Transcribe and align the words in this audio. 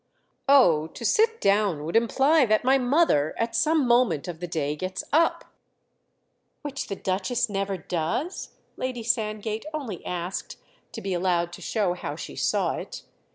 "Oh, 0.49 0.87
to 0.87 1.05
sit 1.05 1.39
down 1.39 1.83
would 1.85 1.95
imply 1.95 2.43
that 2.47 2.63
my 2.63 2.79
mother 2.79 3.35
at 3.37 3.55
some 3.55 3.87
moment 3.87 4.27
of 4.27 4.39
the 4.39 4.47
day 4.47 4.75
gets 4.75 5.03
up——!" 5.13 5.45
"Which 6.63 6.87
the 6.87 6.95
Duchess 6.95 7.49
never 7.49 7.77
does?"—Lady 7.77 9.03
Sand 9.03 9.43
gate 9.43 9.67
only 9.75 10.03
asked 10.03 10.57
to 10.93 11.01
be 11.01 11.13
allowed 11.13 11.53
to 11.53 11.61
show 11.61 11.93
how 11.93 12.15
she 12.15 12.35
saw 12.35 12.77
it. 12.77 13.03